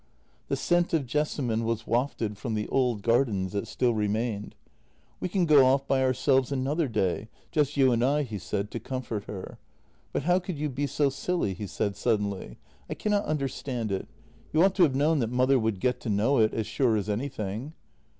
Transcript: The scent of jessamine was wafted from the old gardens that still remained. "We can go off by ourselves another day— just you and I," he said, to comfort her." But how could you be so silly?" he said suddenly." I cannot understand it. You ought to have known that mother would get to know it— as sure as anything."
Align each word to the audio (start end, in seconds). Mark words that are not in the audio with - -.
The 0.47 0.55
scent 0.55 0.93
of 0.95 1.05
jessamine 1.05 1.63
was 1.63 1.85
wafted 1.85 2.35
from 2.35 2.55
the 2.55 2.67
old 2.69 3.03
gardens 3.03 3.51
that 3.51 3.67
still 3.67 3.93
remained. 3.93 4.55
"We 5.19 5.29
can 5.29 5.45
go 5.45 5.63
off 5.67 5.85
by 5.87 6.01
ourselves 6.01 6.51
another 6.51 6.87
day— 6.87 7.29
just 7.51 7.77
you 7.77 7.91
and 7.91 8.03
I," 8.03 8.23
he 8.23 8.39
said, 8.39 8.71
to 8.71 8.79
comfort 8.79 9.25
her." 9.25 9.59
But 10.11 10.23
how 10.23 10.39
could 10.39 10.57
you 10.57 10.69
be 10.69 10.87
so 10.87 11.11
silly?" 11.11 11.53
he 11.53 11.67
said 11.67 11.95
suddenly." 11.95 12.57
I 12.89 12.95
cannot 12.95 13.25
understand 13.25 13.91
it. 13.91 14.07
You 14.51 14.63
ought 14.63 14.73
to 14.77 14.81
have 14.89 14.95
known 14.95 15.19
that 15.19 15.29
mother 15.29 15.59
would 15.59 15.79
get 15.79 15.99
to 15.99 16.09
know 16.09 16.39
it— 16.39 16.51
as 16.55 16.65
sure 16.65 16.97
as 16.97 17.07
anything." 17.07 17.73